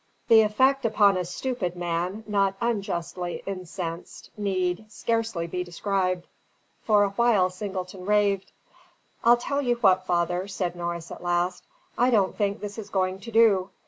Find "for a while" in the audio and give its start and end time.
6.81-7.51